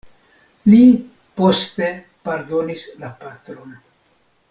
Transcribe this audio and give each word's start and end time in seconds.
Li 0.73 0.79
poste 1.41 1.91
pardonis 2.31 2.89
la 3.05 3.15
patron. 3.27 3.81